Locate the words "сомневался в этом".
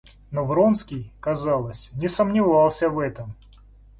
2.07-3.35